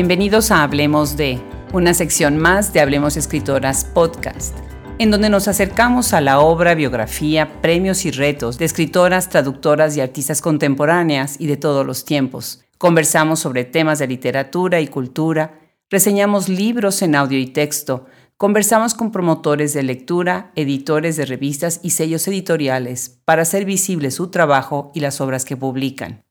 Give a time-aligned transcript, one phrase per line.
[0.00, 1.38] Bienvenidos a Hablemos de,
[1.74, 4.56] una sección más de Hablemos Escritoras Podcast,
[4.98, 10.00] en donde nos acercamos a la obra, biografía, premios y retos de escritoras, traductoras y
[10.00, 12.64] artistas contemporáneas y de todos los tiempos.
[12.78, 15.60] Conversamos sobre temas de literatura y cultura,
[15.90, 18.06] reseñamos libros en audio y texto,
[18.38, 24.30] conversamos con promotores de lectura, editores de revistas y sellos editoriales para hacer visible su
[24.30, 26.22] trabajo y las obras que publican.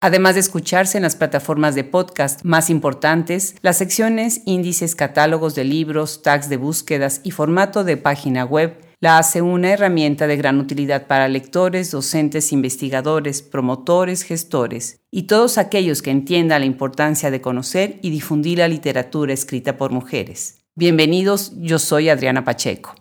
[0.00, 5.64] Además de escucharse en las plataformas de podcast más importantes, las secciones, índices, catálogos de
[5.64, 10.58] libros, tags de búsquedas y formato de página web la hace una herramienta de gran
[10.58, 17.40] utilidad para lectores, docentes, investigadores, promotores, gestores y todos aquellos que entiendan la importancia de
[17.40, 20.60] conocer y difundir la literatura escrita por mujeres.
[20.76, 22.94] Bienvenidos, yo soy Adriana Pacheco.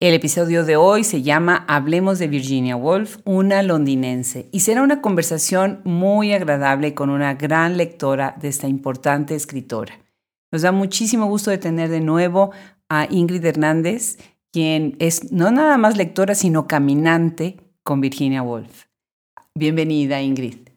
[0.00, 5.00] El episodio de hoy se llama Hablemos de Virginia Woolf, una londinense, y será una
[5.02, 9.98] conversación muy agradable con una gran lectora de esta importante escritora.
[10.52, 12.52] Nos da muchísimo gusto de tener de nuevo
[12.88, 14.18] a Ingrid Hernández,
[14.52, 18.84] quien es no nada más lectora, sino caminante con Virginia Woolf.
[19.56, 20.67] Bienvenida, Ingrid.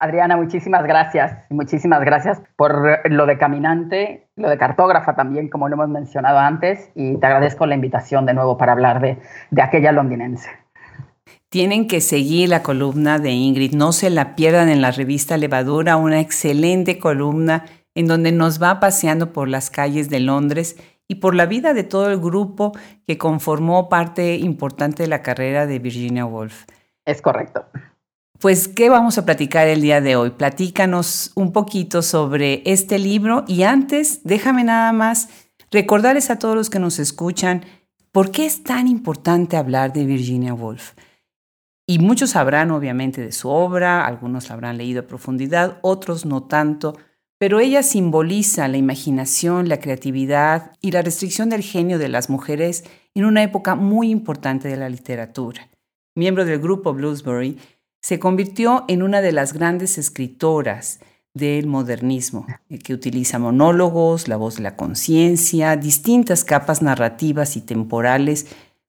[0.00, 1.36] Adriana, muchísimas gracias.
[1.50, 6.90] Muchísimas gracias por lo de caminante, lo de cartógrafa también, como lo hemos mencionado antes,
[6.94, 9.18] y te agradezco la invitación de nuevo para hablar de,
[9.50, 10.48] de aquella londinense.
[11.50, 15.96] Tienen que seguir la columna de Ingrid, no se la pierdan en la revista Levadura,
[15.96, 20.76] una excelente columna en donde nos va paseando por las calles de Londres
[21.08, 22.72] y por la vida de todo el grupo
[23.06, 26.64] que conformó parte importante de la carrera de Virginia Woolf.
[27.04, 27.66] Es correcto.
[28.40, 30.30] Pues, ¿qué vamos a platicar el día de hoy?
[30.30, 35.28] Platícanos un poquito sobre este libro y antes, déjame nada más
[35.70, 37.66] recordarles a todos los que nos escuchan
[38.12, 40.94] por qué es tan importante hablar de Virginia Woolf.
[41.86, 46.44] Y muchos sabrán obviamente de su obra, algunos la habrán leído a profundidad, otros no
[46.44, 46.96] tanto,
[47.36, 52.84] pero ella simboliza la imaginación, la creatividad y la restricción del genio de las mujeres
[53.14, 55.68] en una época muy importante de la literatura.
[56.14, 57.58] Miembro del grupo Bloomsbury,
[58.00, 61.00] se convirtió en una de las grandes escritoras
[61.34, 67.60] del modernismo, eh, que utiliza monólogos, la voz de la conciencia, distintas capas narrativas y
[67.60, 68.46] temporales,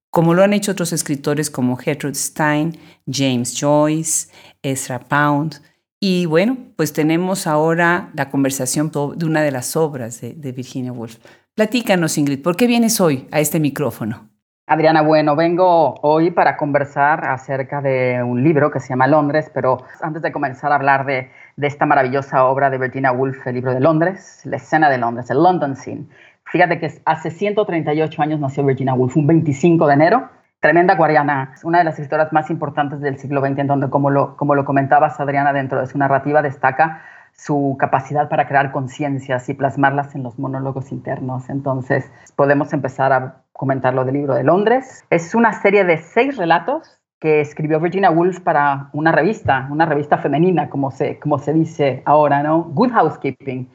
[0.09, 2.77] como lo han hecho otros escritores como Gertrude Stein,
[3.07, 4.29] James Joyce,
[4.61, 5.61] Ezra Pound.
[5.99, 10.91] Y bueno, pues tenemos ahora la conversación de una de las obras de, de Virginia
[10.91, 11.17] Woolf.
[11.53, 14.30] Platícanos, Ingrid, ¿por qué vienes hoy a este micrófono?
[14.71, 19.79] Adriana, bueno, vengo hoy para conversar acerca de un libro que se llama Londres, pero
[20.01, 23.81] antes de comenzar a hablar de, esta maravillosa obra de Virginia Woolf, el libro de
[23.81, 26.05] Londres, la escena de Londres, el London Scene.
[26.45, 30.29] Fíjate que hace 138 años nació Virginia Woolf, un 25 de enero.
[30.61, 34.37] Tremenda guariana, una de las escritoras más importantes del siglo XX, en donde, como lo,
[34.37, 37.01] como lo comentabas, Adriana, dentro de su narrativa destaca
[37.33, 41.49] su capacidad para crear conciencias y plasmarlas en los monólogos internos.
[41.49, 45.03] Entonces, podemos empezar a comentar lo del libro de Londres.
[45.09, 50.17] Es una serie de seis relatos que escribió Virginia Woolf para una revista, una revista
[50.17, 52.63] femenina, como se, como se dice ahora, ¿no?
[52.63, 53.69] Good Housekeeping,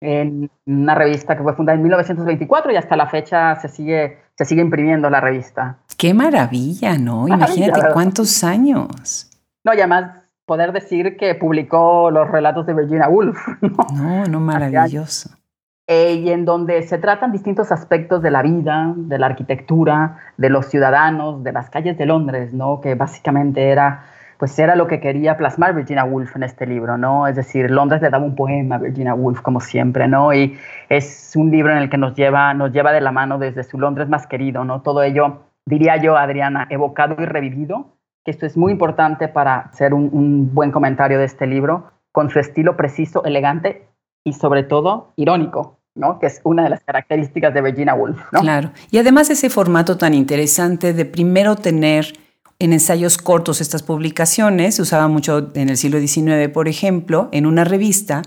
[0.00, 4.44] en una revista que fue fundada en 1924 y hasta la fecha se sigue, se
[4.44, 5.78] sigue imprimiendo la revista.
[5.98, 7.28] Qué maravilla, ¿no?
[7.28, 9.30] Imagínate cuántos años.
[9.64, 13.36] No, y además poder decir que publicó los relatos de Virginia Woolf.
[13.92, 15.30] No, no, maravilloso.
[15.88, 20.50] Eh, y en donde se tratan distintos aspectos de la vida, de la arquitectura, de
[20.50, 22.80] los ciudadanos, de las calles de Londres, ¿no?
[22.80, 24.04] Que básicamente era,
[24.36, 27.28] pues era lo que quería plasmar Virginia Woolf en este libro, ¿no?
[27.28, 30.34] Es decir, Londres le daba un poema a Virginia Woolf, como siempre, ¿no?
[30.34, 30.58] Y
[30.88, 33.78] es un libro en el que nos lleva, nos lleva de la mano desde su
[33.78, 34.82] Londres más querido, ¿no?
[34.82, 37.95] Todo ello, diría yo, Adriana, evocado y revivido,
[38.26, 42.40] que esto es muy importante para hacer un, buen comentario de este libro, con su
[42.40, 43.86] estilo preciso, elegante
[44.24, 45.78] y sobre todo irónico,
[46.20, 48.20] que es una de las características de Virginia Woolf.
[48.32, 48.72] Claro.
[48.90, 52.14] Y además ese formato tan interesante de primero tener
[52.58, 57.46] en ensayos cortos estas publicaciones, se usaba mucho en el siglo XIX, por ejemplo, en
[57.46, 58.22] una revista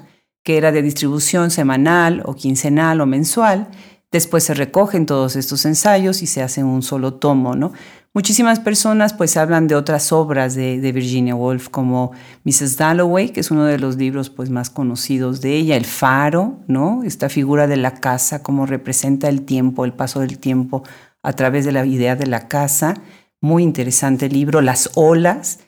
[0.46, 3.68] que era de distribución semanal o quincenal o mensual.
[4.12, 7.74] Después se recogen todos estos ensayos y se hace un solo tomo, ¿no?
[8.12, 12.12] Muchísimas personas pues hablan de otras obras de, Virginia Woolf como
[12.44, 12.76] Mrs.
[12.76, 17.04] Dalloway, que es uno de los libros pues más conocidos de ella, El Faro, ¿no?
[17.04, 20.82] Esta figura de la casa, cómo representa el tiempo, el paso del tiempo
[21.22, 22.96] a través de la idea de la casa.
[23.42, 25.60] Muy interesante libro, Las Olas,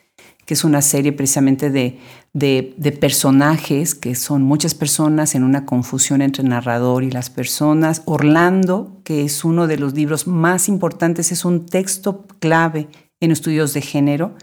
[0.51, 1.97] que es una serie precisamente de,
[2.33, 8.01] de, personajes, que son muchas personas en una confusión entre narrador y las personas.
[8.03, 12.89] Orlando, que es uno de los libros más importantes, es un texto clave
[13.21, 14.35] en estudios de género,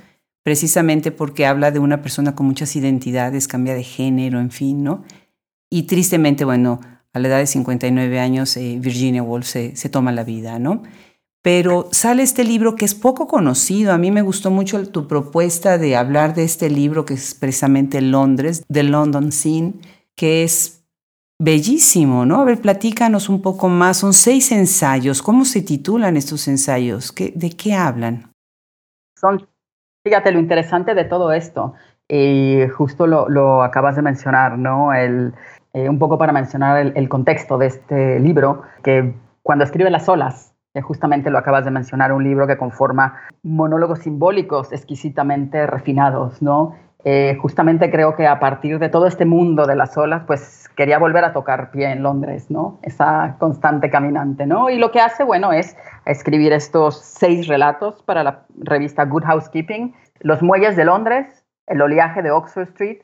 [0.42, 5.04] precisamente porque habla de una persona con muchas identidades, cambia de género, en fin, ¿no?
[5.68, 6.80] y tristemente, bueno,
[7.12, 10.84] a la edad de 59 años, eh, Virginia Woolf se, se, toma la vida, ¿no?
[11.42, 13.92] Pero sale este libro que es poco conocido.
[13.92, 18.00] A mí me gustó mucho tu propuesta de hablar de este libro que es precisamente
[18.00, 19.74] Londres, The London Scene,
[20.16, 20.84] que es
[21.40, 22.40] bellísimo, ¿no?
[22.40, 23.98] A ver, platícanos un poco más.
[23.98, 25.22] Son seis ensayos.
[25.22, 27.12] ¿Cómo se titulan estos ensayos?
[27.12, 28.32] ¿Qué, ¿De qué hablan?
[29.16, 29.46] Son,
[30.04, 31.74] fíjate, lo interesante de todo esto,
[32.08, 34.94] y justo lo, lo acabas de mencionar, ¿no?
[34.94, 35.34] El,
[35.74, 40.54] eh, un poco para mencionar el, contexto de este libro, que cuando escribe Las olas,
[40.82, 46.74] justamente lo acabas de mencionar, un libro que conforma monólogos simbólicos exquisitamente refinados, ¿no?
[47.04, 50.98] Eh, justamente creo que a partir de todo este mundo de las olas, pues quería
[50.98, 52.80] volver a tocar pie en Londres, ¿no?
[52.82, 54.68] Esa constante caminante, ¿no?
[54.68, 55.76] Y lo que hace, bueno, es
[56.06, 62.22] escribir estos seis relatos para la revista Good Housekeeping, los muelles de Londres, el oleaje
[62.22, 63.02] de Oxford Street,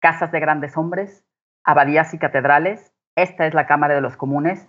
[0.00, 1.24] casas de grandes hombres,
[1.64, 4.68] abadías y catedrales, esta es la Cámara de los Comunes,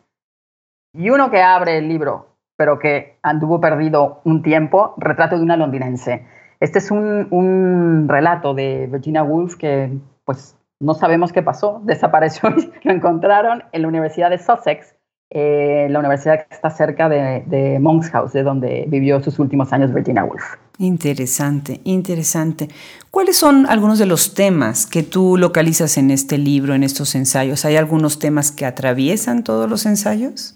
[0.93, 5.55] y uno que abre el libro, pero que anduvo perdido un tiempo, retrato de una
[5.55, 6.25] londinense.
[6.59, 12.49] Este es un, un relato de Virginia Woolf que pues no sabemos qué pasó, desapareció
[12.49, 14.95] y lo encontraron en la Universidad de Sussex,
[15.29, 19.73] eh, la universidad que está cerca de, de Monks House, de donde vivió sus últimos
[19.73, 20.55] años Virginia Woolf.
[20.79, 22.69] Interesante, interesante.
[23.11, 27.65] ¿Cuáles son algunos de los temas que tú localizas en este libro, en estos ensayos?
[27.65, 30.53] ¿Hay algunos temas que atraviesan todos los ensayos?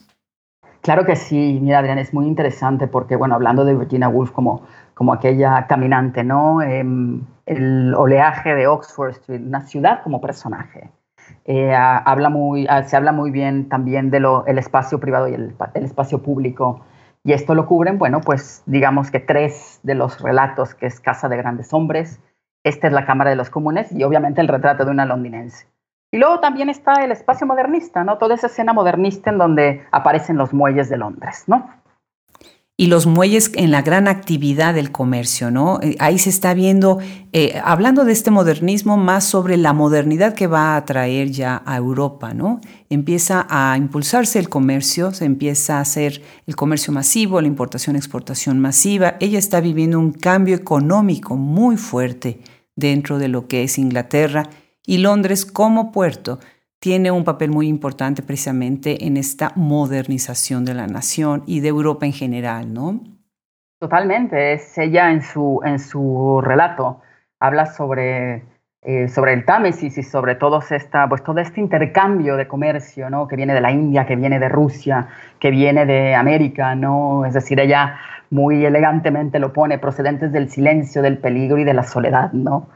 [0.81, 4.63] Claro que sí, mira Adrián, es muy interesante porque, bueno, hablando de Virginia Woolf como,
[4.94, 6.62] como aquella caminante, ¿no?
[6.62, 10.89] Em, el oleaje de Oxford Street, una ciudad como personaje.
[11.45, 15.83] Eh, habla muy, se habla muy bien también del el espacio privado y el, el
[15.83, 16.81] espacio público
[17.24, 21.30] y esto lo cubren, bueno, pues digamos que tres de los relatos, que es Casa
[21.30, 22.19] de Grandes Hombres,
[22.63, 25.68] esta es la Cámara de los Comunes y obviamente el retrato de una londinense.
[26.11, 28.17] Y luego también está el espacio modernista, ¿no?
[28.17, 31.81] Toda esa escena modernista en donde aparecen los muelles de Londres, ¿no?
[32.81, 35.79] y los muelles en la gran actividad del comercio, ¿no?
[35.83, 36.97] Eh, ahí se está viendo,
[37.31, 41.77] eh, hablando de este modernismo, más sobre la modernidad que va a traer ya a
[41.77, 42.59] Europa, ¿no?
[42.89, 49.15] Empieza a impulsarse el comercio, se empieza a hacer el comercio masivo, la importación-exportación masiva.
[49.19, 52.39] Ella está viviendo un cambio económico muy fuerte
[52.75, 54.49] dentro de lo que es Inglaterra
[54.86, 56.39] y Londres como puerto
[56.80, 62.07] tiene un papel muy importante precisamente en esta modernización de la nación y de Europa
[62.07, 63.00] en general, ¿no?
[63.80, 67.01] Totalmente, es ella en su, en su relato,
[67.39, 68.44] habla sobre,
[68.81, 73.28] eh, sobre el Támesis y sobre todo, esta, pues, todo este intercambio de comercio, ¿no?
[73.28, 75.07] Que viene de la India, que viene de Rusia,
[75.39, 77.25] que viene de América, ¿no?
[77.25, 78.00] Es decir, ella
[78.31, 82.69] muy elegantemente lo pone, procedentes del silencio, del peligro y de la soledad, ¿no?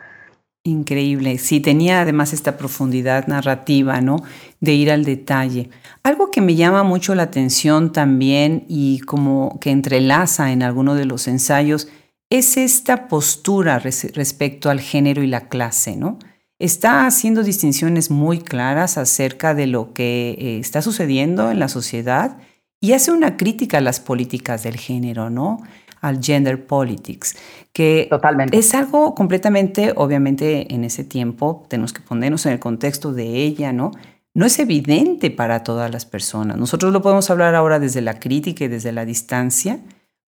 [0.67, 1.37] Increíble.
[1.37, 4.23] Sí, tenía además esta profundidad narrativa, ¿no?
[4.61, 5.69] De ir al detalle.
[6.01, 11.05] Algo que me llama mucho la atención también y como que entrelaza en alguno de
[11.05, 11.87] los ensayos
[12.31, 16.17] es esta postura respecto al género y la clase, ¿no?
[16.57, 22.37] Está haciendo distinciones muy claras acerca de lo que eh, está sucediendo en la sociedad
[22.81, 25.61] y hace una crítica a las políticas del género, ¿no?
[26.05, 27.35] Al gender politics,
[27.73, 28.09] que
[28.51, 33.73] es algo completamente, obviamente en ese tiempo, tenemos que ponernos en el contexto de ella,
[33.73, 33.91] ¿no?
[34.35, 36.57] No es evidente para todas las personas.
[36.57, 39.79] Nosotros lo podemos hablar ahora desde la crítica y desde la distancia,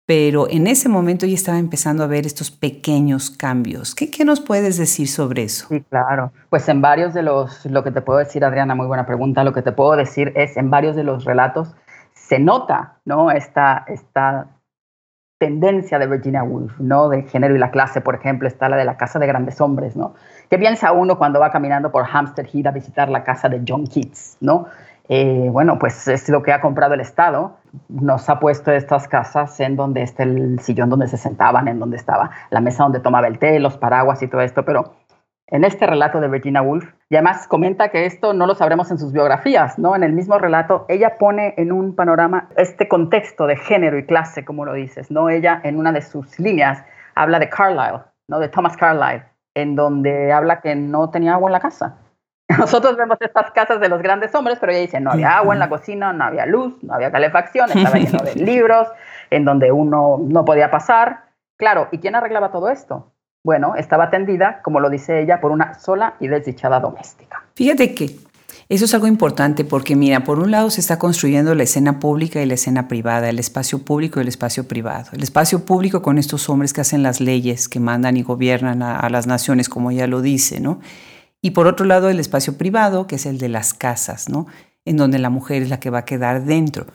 [0.05, 3.95] pero en ese momento ya estaba empezando a ver estos pequeños cambios.
[3.95, 5.69] ¿Qué, ¿Qué, nos puedes decir sobre eso?
[5.69, 6.33] Sí, claro.
[6.51, 9.55] Pues en varios de los, lo que te puedo decir, Adriana, muy buena pregunta, lo
[9.55, 11.75] que te puedo decir es, en varios de los relatos
[12.13, 13.31] se nota, ¿no?
[13.31, 14.49] Esta, esta
[15.43, 17.09] tendencia de Virginia Woolf, ¿no?
[17.09, 19.97] De género y la clase, por ejemplo, está la de la casa de grandes hombres,
[19.97, 20.15] ¿no?
[20.49, 23.89] ¿Qué piensa uno cuando va caminando por Hampstead Heath a visitar la casa de John
[23.89, 24.67] Keats, ¿no?
[25.09, 27.57] Eh, bueno, pues es lo que ha comprado el Estado.
[27.89, 31.97] Nos ha puesto estas casas en donde está el sillón donde se sentaban, en donde
[31.97, 34.93] estaba la mesa donde tomaba el té, los paraguas y todo esto, pero
[35.53, 36.91] en este relato de Virginia Woolf.
[37.11, 39.95] Y además comenta que esto no lo sabremos en sus biografías, ¿no?
[39.95, 44.47] En el mismo relato, ella pone en un panorama este contexto de género y clase,
[44.47, 45.29] como lo dices, ¿no?
[45.29, 46.83] Ella en una de sus líneas
[47.15, 48.39] habla de Carlyle, ¿no?
[48.39, 51.99] De Thomas Carlyle, en donde habla que no tenía agua en la casa.
[52.59, 55.61] Nosotros vemos estas casas de los grandes hombres, pero ella dice, no había agua en
[55.61, 58.89] la cocina, no había luz, no había calefacción, estaba lleno de libros,
[59.29, 61.25] en donde uno no podía pasar.
[61.59, 63.13] Claro, ¿y quién arreglaba todo esto?
[63.45, 67.43] Bueno, estaba atendida, como lo dice ella, por una sola y desdichada doméstica.
[67.55, 68.17] Fíjate que
[68.69, 72.41] eso es algo importante porque, mira, por un lado se está construyendo la escena pública
[72.41, 75.11] y la escena privada, el espacio público y el espacio privado.
[75.13, 79.09] El espacio público con estos hombres que hacen las leyes, que mandan y gobiernan a,
[79.11, 80.79] las naciones, como ella lo dice, ¿no?
[81.41, 84.47] Y por otro lado, el espacio privado, que es el de las casas, ¿no?
[84.85, 86.87] En donde la mujer es la que va a quedar dentro.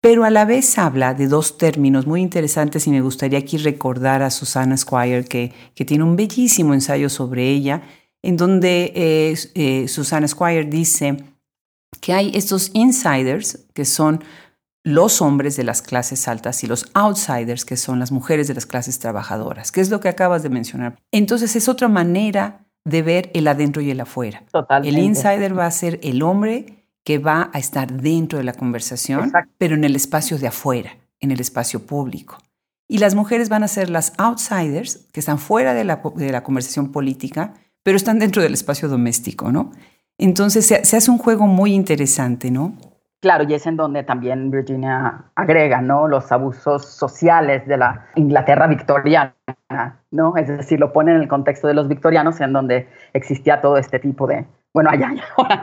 [0.00, 4.22] Pero a la vez habla de dos términos muy interesantes y me gustaría aquí recordar
[4.22, 7.82] a Susana Squire, que, que tiene un bellísimo ensayo sobre ella,
[8.22, 11.22] en donde eh, eh, Susana Squire dice
[12.00, 14.24] que hay estos insiders, que son
[14.82, 18.64] los hombres de las clases altas y los outsiders, que son las mujeres de las
[18.64, 20.96] clases trabajadoras, que es lo que acabas de mencionar.
[21.12, 24.44] Entonces es otra manera de ver el adentro y el afuera.
[24.82, 29.32] El insider va a ser el hombre que va a estar dentro de la conversación,
[29.58, 30.90] pero en el espacio de afuera,
[31.20, 32.38] en el espacio público.
[32.88, 36.42] Y las mujeres van a ser las outsiders, que están fuera de la, de la
[36.42, 39.70] conversación política, pero están dentro del espacio doméstico, ¿no?
[40.18, 42.76] Entonces se, se hace un juego muy interesante, ¿no?
[43.20, 46.08] Claro, y es en donde también Virginia agrega, ¿no?
[46.08, 49.34] Los abusos sociales de la Inglaterra victoriana,
[50.10, 50.36] ¿no?
[50.38, 53.98] Es decir, lo pone en el contexto de los victorianos, en donde existía todo este
[53.98, 55.10] tipo de, bueno, allá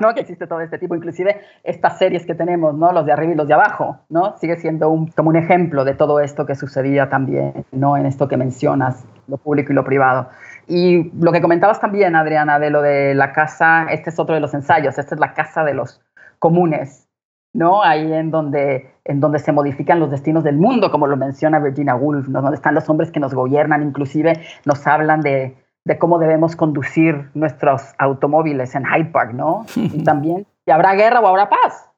[0.02, 0.14] ¿no?
[0.14, 2.92] Que existe todo este tipo, inclusive estas series que tenemos, ¿no?
[2.92, 4.38] Los de arriba y los de abajo, ¿no?
[4.38, 7.96] Sigue siendo un, como un ejemplo de todo esto que sucedía también, ¿no?
[7.96, 10.30] En esto que mencionas, lo público y lo privado.
[10.68, 14.42] Y lo que comentabas también, Adriana, de lo de la casa, este es otro de
[14.42, 16.02] los ensayos, esta es la casa de los
[16.40, 17.08] comunes,
[17.54, 17.84] ¿no?
[17.84, 21.96] Ahí en donde, en donde se modifican los destinos del mundo, como lo menciona Virginia
[21.96, 22.42] Woolf, ¿no?
[22.42, 24.34] donde están los hombres que nos gobiernan, inclusive
[24.66, 25.56] nos hablan de,
[25.88, 29.66] de cómo debemos conducir nuestros automóviles en Hyde Park, ¿no?
[29.76, 31.90] Y también si habrá guerra o habrá paz,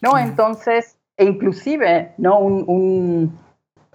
[0.00, 0.16] ¿no?
[0.16, 2.38] Entonces, e inclusive, ¿no?
[2.38, 3.38] Un, un,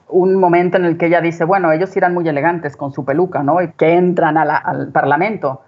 [0.08, 3.42] un, momento en el que ella dice, bueno, ellos irán muy elegantes con su peluca,
[3.42, 3.60] ¿no?
[3.60, 5.64] Y que entran al Parlamento,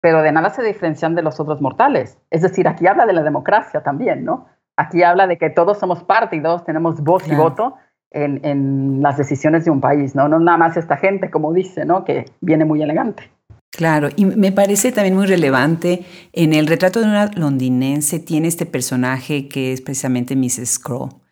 [0.00, 2.18] pero de nada se diferencian de los otros mortales.
[2.30, 4.46] Es decir, aquí habla de la democracia también, ¿no?
[4.76, 7.74] Aquí habla de que todos somos parte y todos tenemos voz y voto
[8.12, 10.28] en, en, las decisiones de un país, ¿no?
[10.28, 12.04] No nada más esta gente, como dice, ¿no?
[12.04, 13.30] Que viene muy elegante.
[13.72, 16.04] Claro, y me parece también muy relevante,
[16.34, 20.78] en el retrato de una londinense tiene este personaje que es precisamente Mrs.
[20.78, 21.22] Crow.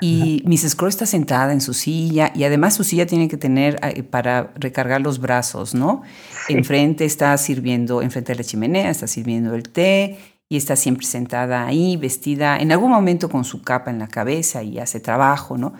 [0.00, 0.76] Y Mrs.
[0.76, 4.52] Crow está sentada en su silla y además su silla tiene que tener eh, para
[4.54, 6.02] recargar los brazos, ¿no?
[6.48, 10.18] Enfrente está sirviendo, enfrente de la chimenea, está sirviendo el té
[10.48, 14.62] y está siempre sentada ahí, vestida en algún momento con su capa en la cabeza
[14.62, 15.74] y hace trabajo, ¿no?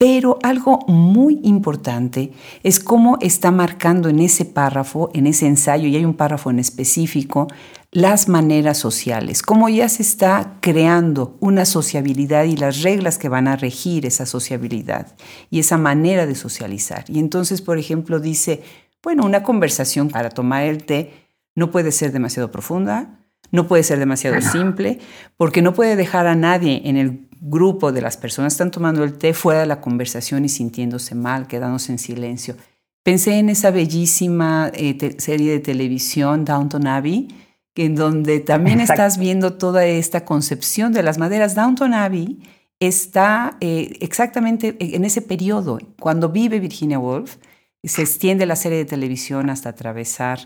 [0.00, 5.96] Pero algo muy importante es cómo está marcando en ese párrafo, en ese ensayo, y
[5.96, 7.48] hay un párrafo en específico,
[7.92, 13.46] las maneras sociales, cómo ya se está creando una sociabilidad y las reglas que van
[13.46, 15.14] a regir esa sociabilidad
[15.50, 17.04] y esa manera de socializar.
[17.08, 18.62] Y entonces, por ejemplo, dice,
[19.02, 21.12] bueno, una conversación para tomar el té
[21.54, 23.20] no puede ser demasiado profunda,
[23.52, 24.98] no puede ser demasiado simple,
[25.36, 29.18] porque no puede dejar a nadie en el grupo de las personas están tomando el
[29.18, 32.56] té fuera de la conversación y sintiéndose mal, quedándose en silencio.
[33.02, 37.28] Pensé en esa bellísima eh, serie de televisión, Downton Abbey,
[37.74, 41.54] en donde también estás viendo toda esta concepción de las maderas.
[41.54, 42.40] Downton Abbey
[42.78, 47.36] está eh, exactamente en ese periodo, cuando vive Virginia Woolf,
[47.82, 50.40] se extiende la serie de televisión hasta atravesar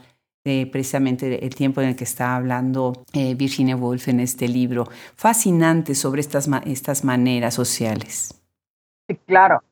[0.44, 4.84] precisamente el tiempo en el que está hablando eh, Virginia Woolf en este libro,
[5.16, 8.42] fascinante sobre estas, estas maneras sociales.
[9.08, 9.62] Sí, claro.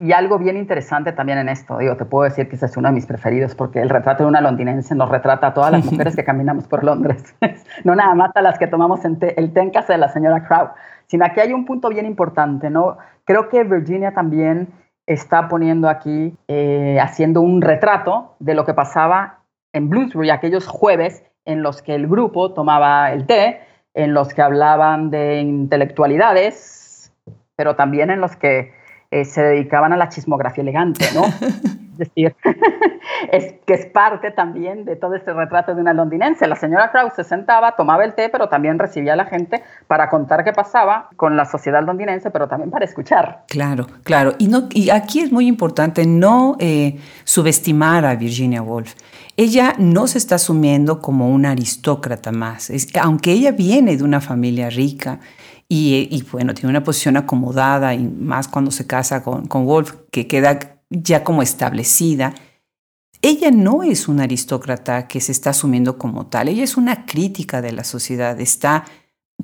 [0.00, 2.88] Y algo bien interesante también en esto, digo, te puedo decir que ese es uno
[2.88, 6.16] de mis preferidos porque el retrato de una londinense nos retrata a todas las mujeres
[6.16, 7.22] que caminamos por Londres,
[7.84, 10.70] no nada más a las que tomamos el té en casa de la señora Crow,
[11.06, 12.98] sino aquí hay un punto bien importante, ¿no?
[13.24, 14.68] Creo que Virginia también
[15.06, 19.43] está poniendo aquí, eh, haciendo un retrato de lo que pasaba
[19.74, 23.60] en Bloomsbury aquellos jueves en los que el grupo tomaba el té,
[23.92, 27.12] en los que hablaban de intelectualidades,
[27.56, 28.72] pero también en los que
[29.10, 31.24] eh, se dedicaban a la chismografía elegante, ¿no?
[31.92, 32.34] es decir,
[33.30, 36.46] es que es parte también de todo este retrato de una londinense.
[36.46, 40.08] La señora Krause se sentaba, tomaba el té, pero también recibía a la gente para
[40.08, 43.44] contar qué pasaba con la sociedad londinense, pero también para escuchar.
[43.48, 44.34] Claro, claro.
[44.38, 48.94] Y, no, y aquí es muy importante no eh, subestimar a Virginia Woolf.
[49.36, 54.70] Ella no se está asumiendo como una aristócrata más, aunque ella viene de una familia
[54.70, 55.18] rica
[55.68, 60.28] y, bueno, tiene una posición acomodada y más cuando se casa con, con Wolf, que
[60.28, 60.58] queda
[60.90, 62.34] ya como establecida.
[63.26, 67.62] Ella no es una aristócrata que se está asumiendo como tal, ella es una crítica
[67.62, 68.84] de la sociedad, está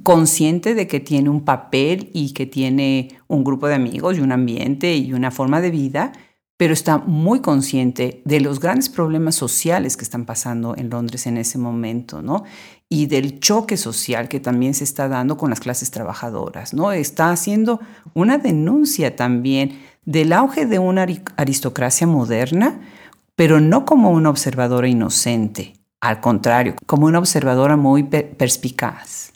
[0.03, 4.33] consciente de que tiene un papel y que tiene un grupo de amigos y un
[4.33, 6.13] ambiente y una forma de vida,
[6.59, 11.39] pero está muy consciente de los grandes problemas sociales que están pasando en Londres en
[11.39, 12.45] ese momento, ¿no?
[12.91, 16.93] Y del choque social que también se está dando con las clases trabajadoras, ¿no?
[16.93, 17.81] Está haciendo
[18.13, 21.07] una denuncia también del auge de una
[21.39, 22.79] aristocracia moderna,
[23.41, 29.33] pero no como una observadora inocente, al contrario, como una observadora muy perspicaz.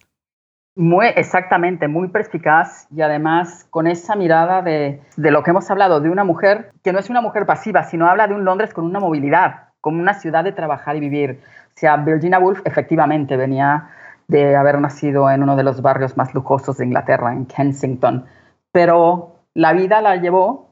[0.76, 6.02] Muy exactamente, muy perspicaz y además con esa mirada de, de, lo que hemos hablado,
[6.02, 8.84] de una mujer que no es una mujer pasiva, sino habla de un Londres con
[8.84, 11.40] una movilidad, como una ciudad de trabajar y vivir.
[11.68, 13.88] O sea, Virginia Woolf efectivamente venía
[14.28, 18.26] de haber nacido en uno de los barrios más lujosos de Inglaterra, en Kensington,
[18.70, 20.63] pero la vida la llevó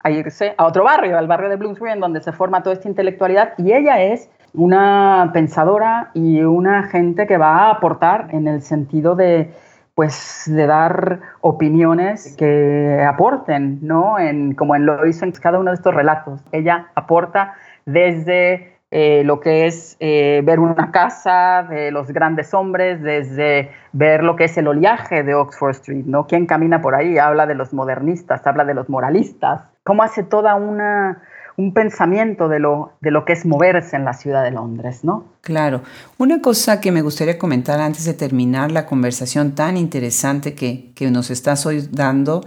[0.00, 2.88] a irse a otro barrio, al barrio de Bloomsbury, en donde se forma toda esta
[2.88, 8.62] intelectualidad, y ella es una pensadora y una gente que va a aportar en el
[8.62, 9.52] sentido de
[9.94, 14.16] pues de dar opiniones que aporten, ¿no?
[14.20, 16.40] En, como en lo hizo en cada uno de estos relatos.
[16.52, 23.02] Ella aporta desde eh, lo que es eh, ver una casa de los grandes hombres,
[23.02, 26.26] desde ver lo que es el oleaje de Oxford Street, ¿no?
[26.26, 27.18] ¿Quién camina por ahí?
[27.18, 31.22] Habla de los modernistas, habla de los moralistas, cómo hace toda una
[31.58, 35.24] un pensamiento de lo, de lo que es moverse en la ciudad de Londres, ¿no?
[35.40, 35.82] Claro.
[36.16, 41.10] Una cosa que me gustaría comentar antes de terminar la conversación tan interesante que, que
[41.10, 42.42] nos estás hoy dando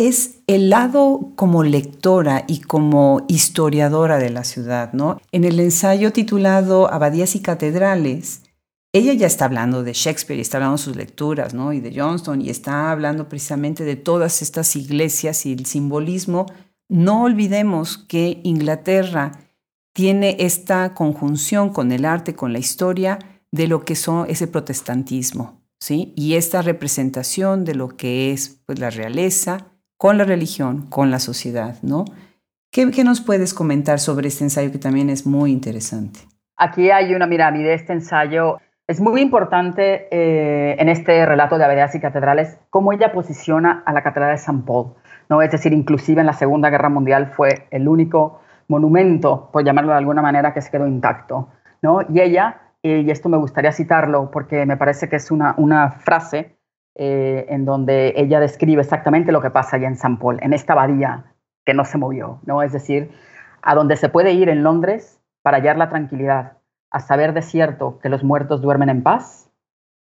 [0.00, 5.20] es el lado como lectora y como historiadora de la ciudad, ¿no?
[5.30, 8.44] En el ensayo titulado Abadías y Catedrales,
[8.94, 11.74] ella ya está hablando de Shakespeare y está hablando de sus lecturas, ¿no?
[11.74, 16.46] Y de Johnston y está hablando precisamente de todas estas iglesias y el simbolismo.
[16.88, 19.32] No olvidemos que Inglaterra
[19.92, 23.18] tiene esta conjunción con el arte, con la historia
[23.52, 26.14] de lo que son ese protestantismo, ¿sí?
[26.16, 29.66] Y esta representación de lo que es pues, la realeza,
[30.00, 32.06] con la religión, con la sociedad, ¿no?
[32.72, 36.20] ¿Qué, nos puedes comentar sobre este ensayo que también es muy interesante?
[36.56, 41.64] Aquí hay una, mira, de este ensayo es muy importante eh, en este relato de
[41.64, 44.94] abadías y catedrales cómo ella posiciona a la Catedral de San Paul,
[45.28, 45.42] ¿no?
[45.42, 49.98] Es decir, inclusive en la Segunda Guerra Mundial fue el único monumento, por llamarlo de
[49.98, 51.50] alguna manera, que se quedó intacto,
[51.82, 52.00] ¿no?
[52.08, 56.56] Y ella, y esto me gustaría citarlo porque me parece que es una frase
[57.02, 60.74] eh, en donde ella describe exactamente lo que pasa allá en San Paul, en esta
[60.74, 61.32] abadía
[61.64, 62.62] que no se movió, ¿no?
[62.62, 63.10] Es decir,
[63.62, 66.58] a donde se puede ir en Londres para hallar la tranquilidad,
[66.90, 69.50] a saber de cierto que los muertos duermen en paz.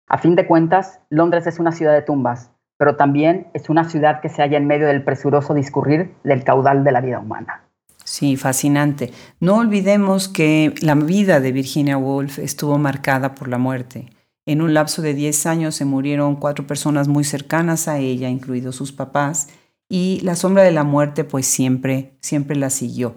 [0.09, 4.20] A fin de cuentas, Londres es una ciudad de tumbas, pero también es una ciudad
[4.20, 7.62] que se halla en medio del presuroso discurrir del caudal de la vida humana.
[8.03, 9.12] Sí, fascinante.
[9.38, 14.11] No olvidemos que la vida de Virginia Woolf estuvo marcada por la muerte.
[14.46, 18.76] En un lapso de 10 años se murieron cuatro personas muy cercanas a ella, incluidos
[18.76, 19.48] sus papás,
[19.88, 23.14] y la sombra de la muerte pues siempre, siempre la siguió.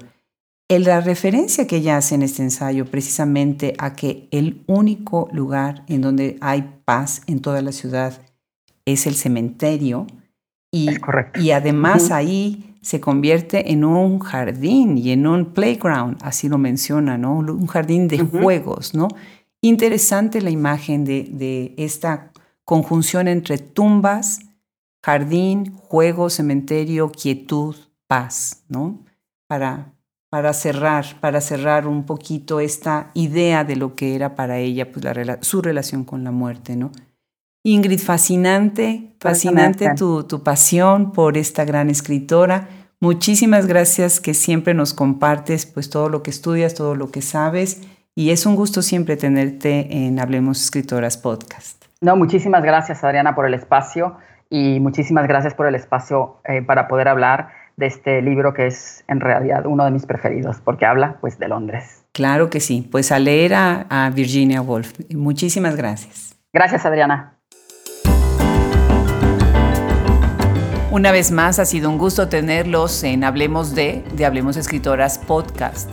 [0.69, 5.83] En la referencia que ella hace en este ensayo precisamente a que el único lugar
[5.87, 8.21] en donde hay paz en toda la ciudad
[8.85, 10.07] es el cementerio
[10.71, 10.89] y,
[11.39, 17.17] y además ahí se convierte en un jardín y en un playground, así lo menciona,
[17.17, 17.37] ¿no?
[17.37, 19.07] Un jardín de juegos, ¿no?
[19.63, 22.33] Interesante la imagen de, esta
[22.65, 24.39] conjunción entre tumbas,
[25.01, 27.73] jardín, juego, cementerio, quietud,
[28.05, 29.05] paz, ¿no?
[29.47, 29.93] Para,
[30.29, 35.05] para cerrar, para cerrar un poquito esta idea de lo que era para ella pues,
[35.39, 36.91] su relación con la muerte, ¿no?
[37.63, 42.67] Ingrid, fascinante, fascinante tu, tu pasión por esta gran escritora.
[42.99, 47.79] Muchísimas gracias que siempre nos compartes pues todo lo que estudias, todo lo que sabes
[48.15, 51.85] y es un gusto siempre tenerte en Hablemos Escritoras Podcast.
[52.01, 54.17] No, muchísimas gracias Adriana por el espacio
[54.49, 59.03] y muchísimas gracias por el espacio eh, para poder hablar de este libro que es
[59.07, 62.03] en realidad uno de mis preferidos porque habla pues de Londres.
[62.11, 64.93] Claro que sí, pues a leer a, a Virginia Woolf.
[65.15, 66.37] Muchísimas gracias.
[66.53, 67.39] Gracias Adriana.
[70.91, 75.89] Una vez más ha sido un gusto tenerlos en Hablemos de, de Hablemos Escritoras Podcast.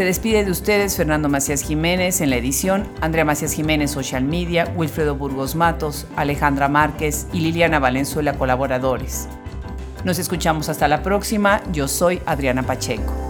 [0.00, 4.72] Se despide de ustedes Fernando Macías Jiménez en la edición, Andrea Macías Jiménez Social Media,
[4.74, 9.28] Wilfredo Burgos Matos, Alejandra Márquez y Liliana Valenzuela colaboradores.
[10.02, 11.60] Nos escuchamos hasta la próxima.
[11.70, 13.29] Yo soy Adriana Pacheco.